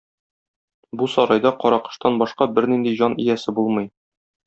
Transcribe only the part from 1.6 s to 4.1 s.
Каракоштан башка бернинди җан иясе булмый.